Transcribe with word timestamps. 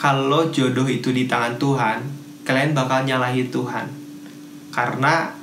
kalau 0.00 0.48
jodoh 0.48 0.88
itu 0.88 1.12
di 1.12 1.28
tangan 1.28 1.60
Tuhan, 1.60 1.98
kalian 2.48 2.72
bakal 2.72 3.04
nyalahi 3.04 3.52
Tuhan. 3.52 3.84
Karena 4.72 5.36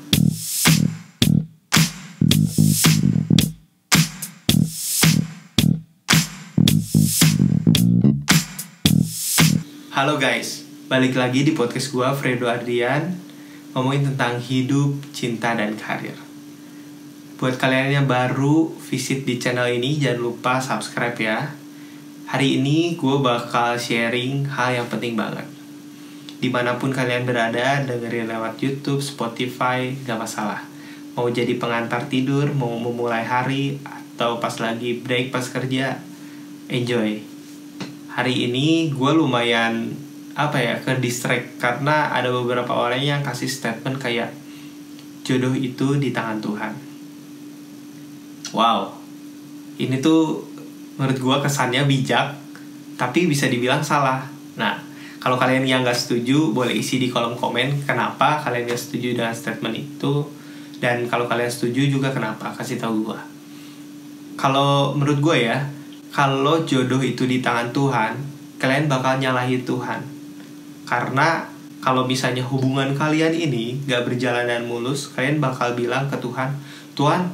Halo 9.93 10.17
guys, 10.17 10.65
balik 10.89 11.13
lagi 11.13 11.45
di 11.45 11.53
podcast 11.53 11.93
gua 11.93 12.17
Fredo 12.17 12.49
Ardian 12.49 13.13
ngomongin 13.77 14.09
tentang 14.13 14.41
hidup, 14.41 14.97
cinta, 15.13 15.53
dan 15.53 15.77
karir. 15.77 16.17
Buat 17.37 17.61
kalian 17.61 17.93
yang 17.93 18.07
baru 18.09 18.73
visit 18.89 19.21
di 19.21 19.37
channel 19.37 19.69
ini, 19.69 20.01
jangan 20.01 20.21
lupa 20.21 20.57
subscribe 20.57 21.17
ya. 21.17 21.66
Hari 22.27 22.59
ini 22.59 22.99
gue 22.99 23.23
bakal 23.23 23.79
sharing 23.79 24.43
hal 24.51 24.75
yang 24.75 24.87
penting 24.91 25.15
banget. 25.15 25.47
Di 26.43 26.51
mana 26.51 26.75
pun 26.75 26.91
kalian 26.91 27.23
berada, 27.23 27.87
dengerin 27.87 28.27
lewat 28.27 28.59
YouTube, 28.59 28.99
Spotify, 28.99 29.95
gak 30.03 30.19
masalah. 30.19 30.59
Mau 31.15 31.31
jadi 31.31 31.55
pengantar 31.55 32.11
tidur, 32.11 32.51
mau 32.51 32.75
memulai 32.75 33.23
hari, 33.23 33.79
atau 33.87 34.43
pas 34.43 34.51
lagi 34.59 34.99
break 34.99 35.31
pas 35.31 35.47
kerja, 35.47 36.03
enjoy. 36.67 37.23
Hari 38.11 38.35
ini 38.51 38.91
gue 38.91 39.11
lumayan 39.15 39.95
apa 40.35 40.59
ya 40.59 40.83
ke 40.83 40.99
distract 40.99 41.63
karena 41.63 42.11
ada 42.11 42.27
beberapa 42.29 42.75
orang 42.75 43.01
yang 43.01 43.21
kasih 43.23 43.47
statement 43.47 44.03
kayak 44.03 44.35
jodoh 45.23 45.55
itu 45.55 45.95
di 45.95 46.11
tangan 46.11 46.43
Tuhan. 46.43 46.73
Wow, 48.51 48.99
ini 49.79 50.03
tuh 50.03 50.56
menurut 50.97 51.17
gue 51.17 51.37
kesannya 51.45 51.85
bijak, 51.85 52.35
tapi 52.97 53.29
bisa 53.29 53.45
dibilang 53.45 53.85
salah. 53.85 54.25
Nah, 54.57 54.81
kalau 55.21 55.37
kalian 55.37 55.65
yang 55.65 55.85
nggak 55.85 55.97
setuju, 55.97 56.53
boleh 56.53 56.73
isi 56.73 56.97
di 56.97 57.13
kolom 57.13 57.37
komen 57.37 57.85
kenapa 57.85 58.41
kalian 58.41 58.65
nggak 58.65 58.81
setuju 58.81 59.17
dengan 59.17 59.33
statement 59.33 59.77
itu, 59.77 60.25
dan 60.81 61.05
kalau 61.09 61.29
kalian 61.29 61.49
setuju 61.49 61.89
juga 61.89 62.09
kenapa, 62.13 62.53
kasih 62.57 62.81
tahu 62.81 63.13
gue. 63.13 63.19
Kalau 64.37 64.93
menurut 64.93 65.17
gue 65.21 65.37
ya, 65.49 65.69
kalau 66.13 66.65
jodoh 66.65 67.01
itu 67.01 67.25
di 67.25 67.41
tangan 67.41 67.73
Tuhan, 67.73 68.13
kalian 68.61 68.85
bakal 68.85 69.17
nyalahi 69.17 69.61
Tuhan. 69.65 70.01
Karena 70.85 71.45
kalau 71.81 72.05
misalnya 72.05 72.45
hubungan 72.45 72.93
kalian 72.93 73.33
ini 73.33 73.81
gak 73.85 74.05
berjalan 74.05 74.49
dan 74.49 74.65
mulus, 74.65 75.09
kalian 75.13 75.41
bakal 75.41 75.73
bilang 75.73 76.09
ke 76.09 76.17
Tuhan, 76.21 76.57
Tuhan, 76.93 77.33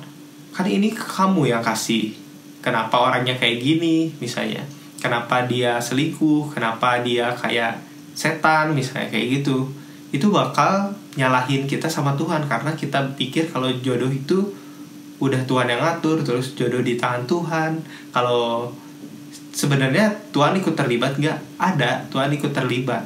kan 0.56 0.66
ini 0.68 0.92
kamu 0.96 1.52
yang 1.52 1.64
kasih. 1.64 2.23
Kenapa 2.64 2.96
orangnya 2.96 3.36
kayak 3.36 3.60
gini, 3.60 4.16
misalnya. 4.24 4.64
Kenapa 5.04 5.44
dia 5.44 5.84
selingkuh, 5.84 6.56
kenapa 6.56 7.04
dia 7.04 7.36
kayak 7.36 7.84
setan, 8.16 8.72
misalnya 8.72 9.12
kayak 9.12 9.44
gitu. 9.44 9.68
Itu 10.16 10.32
bakal 10.32 10.96
nyalahin 11.20 11.68
kita 11.68 11.92
sama 11.92 12.16
Tuhan 12.16 12.48
karena 12.48 12.72
kita 12.74 13.14
pikir 13.20 13.52
kalau 13.52 13.70
jodoh 13.84 14.10
itu 14.10 14.56
udah 15.22 15.44
Tuhan 15.46 15.70
yang 15.70 15.82
ngatur 15.84 16.26
terus 16.26 16.56
jodoh 16.56 16.80
di 16.80 16.96
tangan 16.96 17.28
Tuhan. 17.28 17.72
Kalau 18.16 18.72
sebenarnya 19.54 20.10
Tuhan 20.34 20.58
ikut 20.58 20.74
terlibat 20.74 21.20
nggak? 21.20 21.60
Ada 21.60 22.08
Tuhan 22.10 22.34
ikut 22.34 22.56
terlibat. 22.56 23.04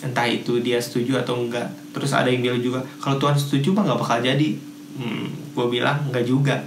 Entah 0.00 0.26
itu 0.28 0.60
dia 0.60 0.80
setuju 0.82 1.20
atau 1.20 1.38
enggak 1.38 1.68
terus 1.94 2.10
ada 2.10 2.26
yang 2.26 2.42
bilang 2.42 2.58
juga 2.58 2.82
kalau 2.98 3.16
Tuhan 3.22 3.38
setuju 3.38 3.70
mah 3.70 3.86
nggak 3.86 4.00
bakal 4.02 4.18
jadi. 4.18 4.50
Hmm, 4.98 5.30
gue 5.54 5.66
bilang 5.70 6.10
nggak 6.10 6.26
juga. 6.26 6.58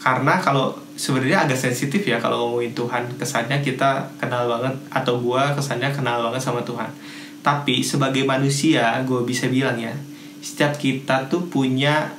Karena 0.00 0.38
kalau 0.38 0.72
sebenarnya 1.00 1.48
agak 1.48 1.56
sensitif 1.56 2.04
ya 2.04 2.20
kalau 2.20 2.52
ngomongin 2.52 2.76
Tuhan. 2.76 3.08
Kesannya 3.16 3.64
kita 3.64 4.04
kenal 4.20 4.44
banget 4.44 4.76
atau 4.92 5.16
gue 5.16 5.42
kesannya 5.56 5.88
kenal 5.96 6.20
banget 6.28 6.44
sama 6.44 6.60
Tuhan. 6.60 6.92
Tapi 7.40 7.80
sebagai 7.80 8.28
manusia 8.28 9.00
gue 9.08 9.24
bisa 9.24 9.48
bilang 9.48 9.80
ya 9.80 9.96
setiap 10.44 10.76
kita 10.76 11.24
tuh 11.32 11.48
punya 11.48 12.12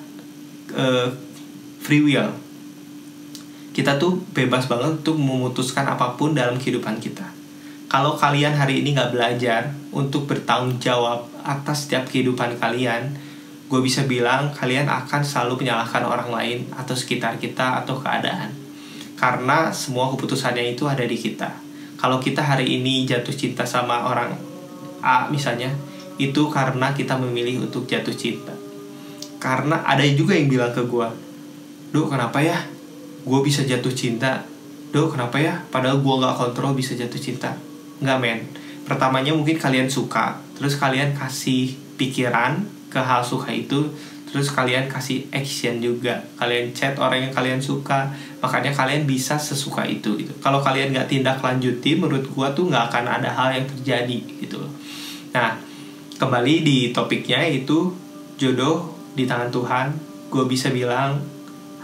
uh, 0.73 1.13
free 1.77 2.01
will. 2.01 2.33
Kita 3.71 4.01
tuh 4.01 4.17
bebas 4.33 4.65
banget 4.65 5.05
untuk 5.05 5.15
memutuskan 5.21 5.85
apa 5.85 6.17
pun 6.17 6.33
dalam 6.33 6.57
kehidupan 6.57 6.97
kita. 6.97 7.29
Kalau 7.85 8.17
kalian 8.17 8.57
hari 8.57 8.81
ini 8.81 8.97
nggak 8.97 9.13
belajar 9.13 9.69
untuk 9.93 10.25
bertanggung 10.25 10.81
jawab 10.81 11.29
atas 11.45 11.85
setiap 11.85 12.09
kehidupan 12.09 12.57
kalian 12.57 13.13
gue 13.71 13.79
bisa 13.79 14.03
bilang 14.03 14.51
kalian 14.51 14.83
akan 14.83 15.23
selalu 15.23 15.63
menyalahkan 15.63 16.03
orang 16.03 16.27
lain 16.27 16.59
atau 16.75 16.91
sekitar 16.91 17.39
kita 17.39 17.79
atau 17.79 17.95
keadaan 17.95 18.60
karena 19.21 19.69
semua 19.69 20.09
keputusannya 20.09 20.73
itu 20.73 20.89
ada 20.89 21.05
di 21.05 21.13
kita. 21.13 21.53
Kalau 22.01 22.17
kita 22.17 22.41
hari 22.41 22.81
ini 22.81 23.05
jatuh 23.05 23.37
cinta 23.37 23.61
sama 23.69 24.09
orang 24.09 24.33
A 25.05 25.29
misalnya 25.29 25.69
itu 26.17 26.49
karena 26.49 26.89
kita 26.97 27.21
memilih 27.21 27.69
untuk 27.69 27.85
jatuh 27.85 28.17
cinta. 28.17 28.57
Karena 29.37 29.85
ada 29.85 30.01
juga 30.09 30.33
yang 30.33 30.49
bilang 30.49 30.73
ke 30.73 30.81
gue 30.85 31.09
Duh 31.93 32.09
kenapa 32.09 32.41
ya 32.41 32.65
gue 33.21 33.39
bisa 33.45 33.61
jatuh 33.61 33.93
cinta? 33.93 34.41
Duh 34.89 35.05
kenapa 35.13 35.37
ya 35.37 35.61
padahal 35.69 36.01
gue 36.01 36.15
gak 36.17 36.37
kontrol 36.41 36.73
bisa 36.73 36.97
jatuh 36.97 37.21
cinta? 37.21 37.53
Nggak 38.01 38.17
men. 38.17 38.39
Pertamanya 38.89 39.37
mungkin 39.37 39.61
kalian 39.61 39.85
suka 39.85 40.41
Terus 40.57 40.81
kalian 40.81 41.13
kasih 41.13 41.77
pikiran 42.01 42.65
ke 42.89 42.97
hal 42.97 43.21
suka 43.21 43.53
itu 43.53 43.93
Terus 44.31 44.47
kalian 44.51 44.87
kasih 44.87 45.27
action 45.35 45.83
juga. 45.83 46.23
Kalian 46.39 46.71
chat 46.71 46.95
orang 46.95 47.27
yang 47.27 47.33
kalian 47.35 47.59
suka. 47.59 48.11
Makanya 48.39 48.71
kalian 48.71 49.03
bisa 49.03 49.35
sesuka 49.35 49.83
itu 49.83 50.15
gitu. 50.15 50.33
Kalau 50.39 50.63
kalian 50.63 50.95
gak 50.95 51.11
tindak 51.11 51.37
lanjuti 51.45 51.93
Menurut 51.93 52.25
gue 52.25 52.47
tuh 52.57 52.71
gak 52.71 52.89
akan 52.89 53.05
ada 53.21 53.29
hal 53.29 53.53
yang 53.53 53.67
terjadi 53.69 54.17
gitu 54.41 54.65
Nah 55.35 55.61
kembali 56.17 56.65
di 56.65 56.77
topiknya 56.89 57.45
itu 57.45 57.93
Jodoh 58.41 58.97
di 59.13 59.29
tangan 59.29 59.53
Tuhan. 59.53 59.87
Gue 60.33 60.49
bisa 60.49 60.73
bilang 60.73 61.21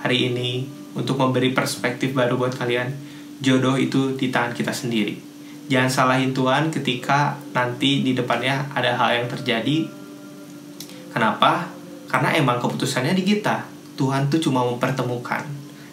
hari 0.02 0.34
ini 0.34 0.66
untuk 0.98 1.22
memberi 1.22 1.54
perspektif 1.54 2.18
baru 2.18 2.34
buat 2.34 2.58
kalian 2.58 2.90
jodoh 3.38 3.78
itu 3.78 4.18
di 4.18 4.34
tangan 4.34 4.58
kita 4.58 4.74
sendiri. 4.74 5.14
Jangan 5.70 5.92
salahin 5.94 6.34
Tuhan 6.34 6.74
ketika 6.74 7.38
nanti 7.54 8.02
di 8.02 8.18
depannya 8.18 8.66
ada 8.74 8.98
hal 8.98 9.22
yang 9.22 9.28
terjadi. 9.30 9.86
Kenapa 11.14 11.77
karena 12.08 12.34
emang 12.36 12.58
keputusannya 12.64 13.14
di 13.14 13.24
kita. 13.24 13.68
Tuhan 13.98 14.30
tuh 14.32 14.40
cuma 14.40 14.64
mempertemukan 14.64 15.44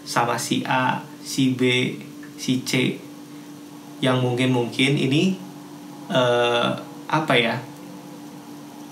sama 0.04 0.36
si 0.36 0.62
A 0.64 1.02
si 1.20 1.54
B 1.54 1.94
si 2.38 2.62
C. 2.62 2.98
Yang 3.98 4.16
mungkin 4.20 4.50
mungkin 4.54 4.94
ini 4.94 5.34
uh, 6.08 6.70
apa 7.08 7.34
ya 7.34 7.54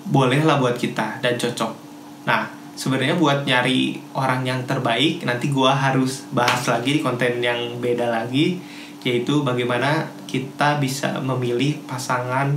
bolehlah 0.09 0.59
buat 0.59 0.77
kita 0.77 1.23
dan 1.23 1.39
cocok. 1.39 1.73
Nah 2.27 2.63
sebenarnya 2.73 3.21
buat 3.21 3.45
nyari 3.45 4.01
orang 4.17 4.49
yang 4.49 4.61
terbaik 4.65 5.23
nanti 5.29 5.53
gue 5.53 5.69
harus 5.69 6.25
bahas 6.33 6.65
lagi 6.67 6.99
di 6.99 7.01
konten 7.05 7.45
yang 7.45 7.79
beda 7.79 8.09
lagi 8.09 8.59
yaitu 9.05 9.45
bagaimana 9.45 10.09
kita 10.25 10.81
bisa 10.81 11.21
memilih 11.21 11.77
pasangan 11.85 12.55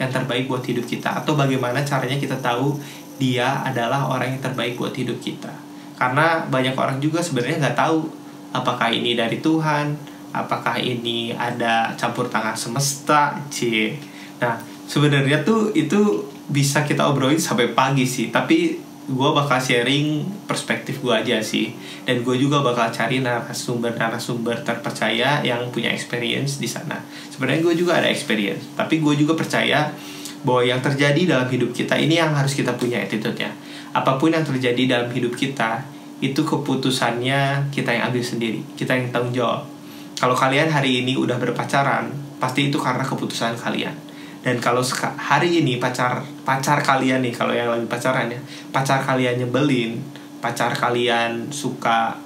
yang 0.00 0.08
terbaik 0.08 0.48
buat 0.48 0.64
hidup 0.64 0.86
kita 0.86 1.24
atau 1.24 1.36
bagaimana 1.36 1.84
caranya 1.84 2.16
kita 2.16 2.38
tahu 2.40 2.78
dia 3.20 3.60
adalah 3.60 4.08
orang 4.08 4.34
yang 4.34 4.42
terbaik 4.42 4.80
buat 4.80 4.96
hidup 4.96 5.20
kita. 5.20 5.52
Karena 6.00 6.48
banyak 6.48 6.72
orang 6.72 6.96
juga 6.96 7.20
sebenarnya 7.20 7.60
nggak 7.68 7.76
tahu 7.76 8.08
apakah 8.56 8.88
ini 8.90 9.14
dari 9.14 9.38
Tuhan 9.38 9.94
apakah 10.30 10.78
ini 10.78 11.34
ada 11.34 11.90
campur 11.98 12.30
tangan 12.30 12.54
semesta 12.54 13.34
c 13.50 13.90
nah 14.38 14.58
sebenarnya 14.86 15.42
tuh 15.42 15.74
itu 15.74 16.22
bisa 16.50 16.86
kita 16.86 17.06
obrolin 17.06 17.38
sampai 17.38 17.74
pagi 17.74 18.06
sih 18.06 18.30
tapi 18.30 18.78
gue 19.10 19.30
bakal 19.34 19.58
sharing 19.58 20.22
perspektif 20.46 21.02
gue 21.02 21.10
aja 21.10 21.42
sih. 21.42 21.74
Dan 22.06 22.22
gue 22.22 22.38
juga 22.38 22.62
bakal 22.62 22.94
cari 22.94 23.18
narasumber 23.18 23.98
narasumber 23.98 24.62
terpercaya 24.62 25.42
yang 25.42 25.66
punya 25.74 25.90
experience 25.90 26.62
di 26.62 26.70
sana. 26.70 27.02
Sebenarnya 27.26 27.66
gue 27.66 27.74
juga 27.74 27.98
ada 27.98 28.06
experience 28.06 28.70
tapi 28.78 29.02
gue 29.02 29.14
juga 29.18 29.34
percaya 29.34 29.90
bahwa 30.40 30.64
yang 30.64 30.80
terjadi 30.80 31.36
dalam 31.36 31.48
hidup 31.48 31.70
kita 31.76 31.96
ini 32.00 32.16
yang 32.16 32.32
harus 32.32 32.56
kita 32.56 32.72
punya 32.76 33.00
attitude-nya. 33.00 33.52
Apa 33.92 34.16
pun 34.16 34.32
yang 34.32 34.46
terjadi 34.46 34.86
dalam 34.86 35.08
hidup 35.12 35.36
kita 35.36 35.84
itu 36.20 36.44
keputusannya 36.44 37.72
kita 37.72 37.96
yang 37.96 38.12
ambil 38.12 38.20
sendiri 38.20 38.60
kita 38.76 38.92
yang 38.92 39.08
tanggung 39.08 39.32
jawab. 39.32 39.64
Kalau 40.20 40.36
kalian 40.36 40.68
hari 40.68 41.00
ini 41.00 41.16
udah 41.16 41.40
berpacaran 41.40 42.12
pasti 42.36 42.68
itu 42.68 42.76
karena 42.76 43.00
keputusan 43.00 43.56
kalian. 43.56 43.96
Dan 44.40 44.56
kalau 44.60 44.80
hari 45.20 45.60
ini 45.60 45.76
pacar 45.76 46.24
pacar 46.44 46.80
kalian 46.80 47.20
nih 47.20 47.32
kalau 47.32 47.52
yang 47.52 47.68
lagi 47.68 47.84
pacaran 47.84 48.32
ya 48.32 48.40
pacar 48.72 49.04
kalian 49.04 49.36
nyebelin 49.36 50.00
pacar 50.40 50.72
kalian 50.72 51.52
suka 51.52 52.16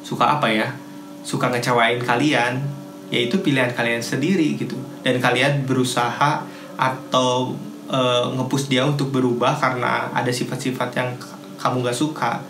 suka 0.00 0.40
apa 0.40 0.48
ya 0.48 0.72
suka 1.20 1.52
ngecewain 1.52 2.00
kalian 2.00 2.64
ya 3.12 3.20
itu 3.28 3.40
pilihan 3.40 3.72
kalian 3.72 4.00
sendiri 4.00 4.56
gitu. 4.56 4.76
Dan 5.04 5.20
kalian 5.20 5.64
berusaha 5.64 6.44
atau 6.82 7.54
e, 7.86 8.00
ngepus 8.34 8.66
dia 8.66 8.82
untuk 8.82 9.14
berubah 9.14 9.54
karena 9.54 10.10
ada 10.10 10.34
sifat-sifat 10.34 10.90
yang 10.98 11.14
kamu 11.62 11.86
gak 11.86 11.94
suka 11.94 12.42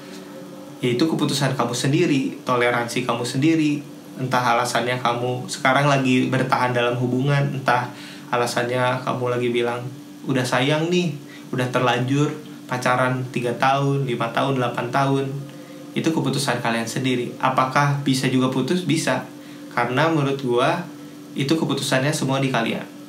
ya 0.81 0.97
itu 0.97 1.05
keputusan 1.05 1.53
kamu 1.53 1.77
sendiri 1.77 2.41
toleransi 2.49 3.05
kamu 3.05 3.29
sendiri 3.29 3.85
entah 4.17 4.41
alasannya 4.41 4.97
kamu 5.05 5.45
sekarang 5.53 5.85
lagi 5.85 6.33
bertahan 6.33 6.73
dalam 6.73 6.97
hubungan 6.97 7.53
entah 7.53 7.93
alasannya 8.33 9.05
kamu 9.05 9.25
lagi 9.29 9.49
bilang 9.53 9.85
udah 10.25 10.43
sayang 10.43 10.89
nih 10.89 11.13
udah 11.53 11.69
terlanjur 11.69 12.33
pacaran 12.73 13.21
3 13.29 13.61
tahun 13.61 14.09
5 14.09 14.37
tahun 14.37 14.55
8 14.57 14.89
tahun. 14.89 15.27
Itu 15.93 16.09
keputusan 16.09 16.65
kalian 16.65 16.89
sendiri. 16.89 17.37
Apakah 17.37 18.01
bisa 18.01 18.25
juga 18.33 18.49
putus? 18.49 18.89
Bisa. 18.89 19.29
Karena 19.77 20.09
menurut 20.09 20.41
gua 20.41 20.89
itu 21.37 21.53
keputusannya 21.53 22.09
semua 22.17 22.41
di 22.41 22.49
kalian 22.49 23.02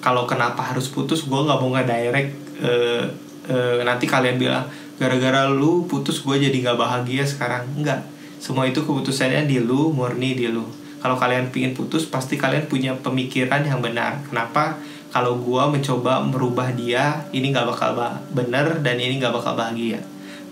kalau 0.00 0.28
kenapa 0.28 0.62
harus 0.62 0.88
putus 0.92 1.24
gua 1.26 1.44
nggak 1.46 1.58
mau 1.58 1.68
nggak 1.72 1.88
direct 1.88 2.30
uh, 2.62 3.04
uh, 3.50 3.80
nanti 3.82 4.04
kalian 4.06 4.36
bilang 4.36 4.66
gara-gara 4.96 5.44
lu 5.44 5.84
putus 5.84 6.24
gue 6.24 6.36
jadi 6.40 6.56
nggak 6.56 6.78
bahagia 6.80 7.24
sekarang. 7.28 7.68
Enggak 7.76 8.16
semua 8.36 8.68
itu 8.68 8.84
keputusannya 8.84 9.48
di 9.48 9.60
lu 9.60 9.92
murni 9.92 10.36
di 10.36 10.48
lu. 10.48 10.64
Kalau 11.00 11.16
kalian 11.16 11.52
pingin 11.52 11.76
putus 11.76 12.08
pasti 12.08 12.40
kalian 12.40 12.66
punya 12.68 12.96
pemikiran 12.96 13.62
yang 13.64 13.80
benar. 13.80 14.24
Kenapa? 14.28 14.80
Kalau 15.12 15.40
gue 15.40 15.62
mencoba 15.72 16.20
merubah 16.20 16.68
dia 16.76 17.24
ini 17.32 17.48
nggak 17.48 17.66
bakal 17.72 17.96
bener 18.36 18.84
dan 18.84 18.96
ini 19.00 19.16
nggak 19.16 19.32
bakal 19.32 19.56
bahagia. 19.56 20.00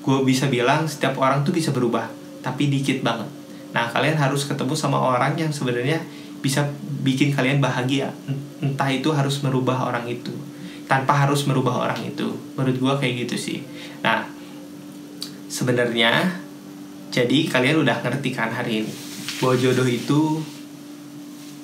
Gue 0.00 0.24
bisa 0.24 0.48
bilang 0.48 0.88
setiap 0.88 1.16
orang 1.20 1.44
tuh 1.44 1.52
bisa 1.52 1.72
berubah 1.72 2.08
tapi 2.40 2.68
dikit 2.68 3.00
banget. 3.04 3.28
Nah 3.72 3.88
kalian 3.92 4.16
harus 4.16 4.44
ketemu 4.48 4.72
sama 4.76 5.00
orang 5.00 5.36
yang 5.36 5.52
sebenarnya 5.52 6.00
bisa 6.40 6.68
bikin 7.04 7.32
kalian 7.32 7.60
bahagia 7.60 8.12
entah 8.64 8.88
itu 8.88 9.12
harus 9.12 9.44
merubah 9.44 9.92
orang 9.92 10.08
itu 10.08 10.32
tanpa 10.84 11.24
harus 11.24 11.48
merubah 11.48 11.88
orang 11.88 12.00
itu. 12.04 12.36
Menurut 12.56 12.76
gue 12.76 12.94
kayak 13.00 13.14
gitu 13.26 13.36
sih. 13.36 13.58
Nah 14.04 14.28
sebenarnya 15.48 16.40
jadi 17.14 17.46
kalian 17.46 17.84
udah 17.86 18.02
ngerti 18.02 18.30
kan 18.34 18.50
hari 18.50 18.84
ini 18.84 18.92
bahwa 19.38 19.54
jodoh 19.54 19.86
itu 19.86 20.42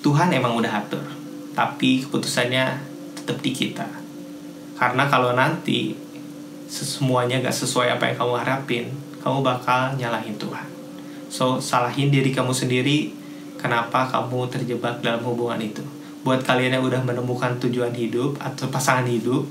Tuhan 0.01 0.33
emang 0.33 0.57
udah 0.57 0.73
atur 0.81 1.05
tapi 1.53 2.07
keputusannya 2.07 2.81
tetap 3.21 3.39
di 3.45 3.51
kita. 3.53 3.89
Karena 4.81 5.05
kalau 5.13 5.37
nanti 5.37 5.93
semuanya 6.71 7.43
gak 7.43 7.53
sesuai 7.53 7.99
apa 7.99 8.09
yang 8.09 8.17
kamu 8.17 8.35
harapin 8.41 8.87
kamu 9.21 9.45
bakal 9.45 9.93
nyalahin 10.01 10.39
Tuhan. 10.41 10.69
So 11.29 11.61
salahin 11.61 12.09
diri 12.09 12.33
kamu 12.33 12.57
sendiri 12.57 13.13
kenapa 13.61 14.09
kamu 14.09 14.49
terjebak 14.49 15.05
dalam 15.05 15.21
hubungan 15.27 15.61
itu 15.61 15.85
buat 16.21 16.45
kalian 16.45 16.77
yang 16.77 16.85
udah 16.85 17.01
menemukan 17.05 17.57
tujuan 17.63 17.93
hidup 17.97 18.37
atau 18.41 18.69
pasangan 18.69 19.09
hidup 19.09 19.49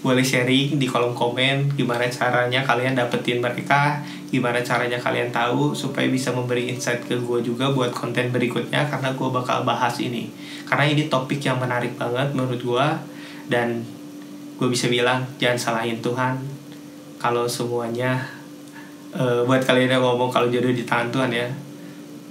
boleh 0.00 0.24
sharing 0.24 0.80
di 0.80 0.86
kolom 0.88 1.12
komen 1.12 1.76
gimana 1.76 2.08
caranya 2.08 2.64
kalian 2.64 2.96
dapetin 2.96 3.36
mereka 3.44 4.00
gimana 4.32 4.64
caranya 4.64 4.96
kalian 4.96 5.28
tahu 5.28 5.76
supaya 5.76 6.08
bisa 6.08 6.32
memberi 6.32 6.72
insight 6.72 7.04
ke 7.04 7.20
gue 7.20 7.38
juga 7.44 7.68
buat 7.74 7.92
konten 7.92 8.32
berikutnya 8.32 8.88
karena 8.88 9.12
gue 9.12 9.28
bakal 9.28 9.66
bahas 9.66 9.98
ini. 9.98 10.30
Karena 10.64 10.86
ini 10.86 11.10
topik 11.10 11.42
yang 11.42 11.58
menarik 11.58 11.98
banget 11.98 12.30
menurut 12.32 12.62
gue 12.62 12.86
dan 13.50 13.82
gue 14.56 14.68
bisa 14.70 14.86
bilang 14.86 15.26
jangan 15.42 15.58
salahin 15.58 15.98
Tuhan. 15.98 16.38
Kalau 17.18 17.44
semuanya 17.44 18.40
uh, 19.14 19.42
buat 19.44 19.62
kalian 19.66 19.98
yang 19.98 20.02
ngomong 20.02 20.30
kalau 20.30 20.46
jodoh 20.46 20.70
di 20.70 20.86
tangan 20.86 21.10
Tuhan 21.10 21.30
ya 21.34 21.48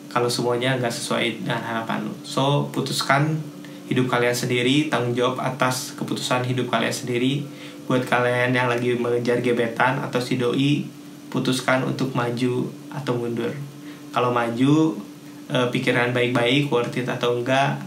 kalau 0.09 0.25
semuanya 0.25 0.79
nggak 0.81 0.89
sesuai 0.89 1.45
dengan 1.45 1.61
harapan 1.61 2.09
lo 2.09 2.13
so 2.25 2.65
putuskan 2.73 3.37
hidup 3.89 4.05
kalian 4.05 4.37
sendiri, 4.37 4.85
tanggung 4.85 5.17
jawab 5.17 5.41
atas 5.41 5.97
keputusan 5.97 6.45
hidup 6.45 6.69
kalian 6.69 6.93
sendiri. 6.93 7.41
Buat 7.89 8.05
kalian 8.05 8.53
yang 8.53 8.69
lagi 8.69 8.93
mengejar 8.93 9.41
gebetan 9.41 9.97
atau 9.97 10.21
si 10.21 10.37
doi, 10.37 10.85
putuskan 11.33 11.81
untuk 11.81 12.13
maju 12.13 12.69
atau 12.93 13.13
mundur. 13.17 13.49
Kalau 14.13 14.29
maju, 14.29 14.93
e, 15.49 15.57
pikiran 15.73 16.13
baik-baik, 16.13 16.69
worth 16.69 17.01
it 17.01 17.09
atau 17.09 17.41
enggak. 17.41 17.81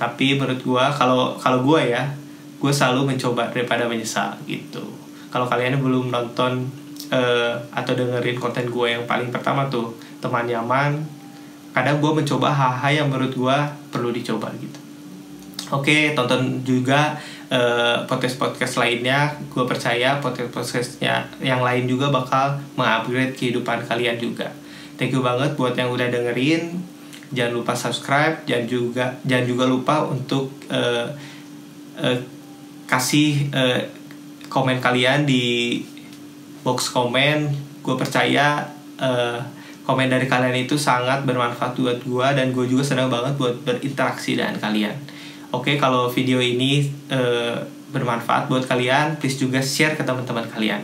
Tapi 0.00 0.40
menurut 0.40 0.64
gue, 0.64 0.84
kalau 0.96 1.36
kalau 1.36 1.60
gue 1.60 1.92
ya, 1.92 2.16
gue 2.56 2.72
selalu 2.72 3.12
mencoba 3.12 3.52
daripada 3.52 3.84
menyesal 3.84 4.32
gitu. 4.48 4.88
Kalau 5.28 5.44
kalian 5.44 5.76
belum 5.84 6.08
nonton 6.08 6.64
e, 7.12 7.20
atau 7.76 7.92
dengerin 7.92 8.40
konten 8.40 8.72
gue 8.72 8.86
yang 8.88 9.04
paling 9.04 9.28
pertama 9.28 9.68
tuh, 9.68 9.92
teman 10.24 10.48
nyaman, 10.48 10.96
kadang 11.76 12.00
gue 12.00 12.12
mencoba 12.24 12.48
hal-hal 12.48 13.04
yang 13.04 13.08
menurut 13.12 13.36
gue 13.36 13.56
perlu 13.92 14.08
dicoba 14.08 14.48
gitu 14.56 14.71
Oke, 15.72 16.12
tonton 16.12 16.60
juga 16.68 17.16
uh, 17.48 18.04
podcast-podcast 18.04 18.76
lainnya. 18.76 19.32
Gue 19.48 19.64
percaya 19.64 20.20
podcast-podcastnya 20.20 21.40
yang 21.40 21.64
lain 21.64 21.88
juga 21.88 22.12
bakal 22.12 22.60
mengupgrade 22.76 23.32
kehidupan 23.32 23.88
kalian 23.88 24.20
juga. 24.20 24.52
Thank 25.00 25.16
you 25.16 25.24
banget 25.24 25.56
buat 25.56 25.72
yang 25.72 25.88
udah 25.88 26.12
dengerin. 26.12 26.76
Jangan 27.32 27.52
lupa 27.56 27.72
subscribe, 27.72 28.44
jangan 28.44 28.68
juga 28.68 29.16
jangan 29.24 29.46
juga 29.48 29.64
lupa 29.64 30.04
untuk 30.04 30.52
uh, 30.68 31.08
uh, 31.96 32.18
kasih 32.84 33.48
uh, 33.56 33.80
komen 34.52 34.76
kalian 34.76 35.24
di 35.24 35.80
box 36.60 36.92
komen. 36.92 37.48
Gue 37.80 37.96
percaya 37.96 38.68
uh, 39.00 39.40
komen 39.88 40.12
dari 40.12 40.28
kalian 40.28 40.68
itu 40.68 40.76
sangat 40.76 41.24
bermanfaat 41.24 41.80
buat 41.80 42.04
gue 42.04 42.26
dan 42.36 42.52
gue 42.52 42.68
juga 42.68 42.84
senang 42.84 43.08
banget 43.08 43.40
buat 43.40 43.56
berinteraksi 43.64 44.36
dengan 44.36 44.60
kalian. 44.60 45.11
Oke, 45.52 45.76
okay, 45.76 45.76
kalau 45.76 46.08
video 46.08 46.40
ini 46.40 46.88
uh, 47.12 47.60
bermanfaat 47.92 48.48
buat 48.48 48.64
kalian, 48.64 49.20
please 49.20 49.36
juga 49.36 49.60
share 49.60 49.92
ke 49.92 50.00
teman-teman 50.00 50.48
kalian. 50.48 50.80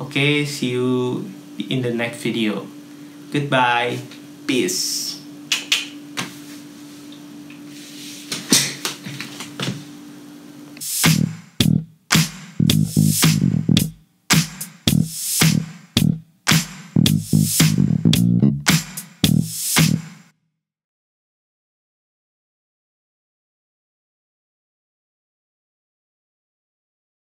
Oke, 0.00 0.16
okay, 0.16 0.32
see 0.48 0.72
you 0.80 1.20
in 1.68 1.84
the 1.84 1.92
next 1.92 2.24
video. 2.24 2.64
Goodbye. 3.28 4.00
Peace. 4.48 5.18